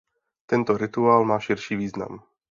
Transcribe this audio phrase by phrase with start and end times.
[0.45, 2.23] Tento rituál má širší význam.